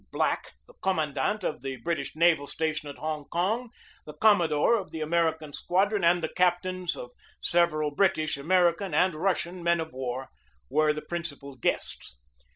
Black, 0.11 0.53
the 0.65 0.73
commandant 0.81 1.43
of 1.43 1.61
the 1.61 1.75
British 1.75 2.15
naval 2.15 2.47
station 2.47 2.89
at 2.89 2.97
Hong 2.97 3.25
Kong, 3.25 3.69
the 4.07 4.15
com 4.15 4.39
modore 4.39 4.81
of 4.81 4.89
the 4.89 4.99
American 4.99 5.53
squadron, 5.53 6.03
and 6.03 6.23
the 6.23 6.33
captains 6.35 6.95
of 6.95 7.11
several 7.39 7.91
British, 7.93 8.35
American, 8.35 8.95
and 8.95 9.13
Russian 9.13 9.61
men 9.61 9.79
of 9.79 9.91
war 9.93 10.29
were 10.71 10.91
the 10.91 11.03
principal 11.03 11.55
guests. 11.55 12.17